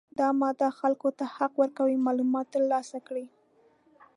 [0.19, 3.25] دا ماده خلکو ته حق ورکوي معلومات ترلاسه کړي.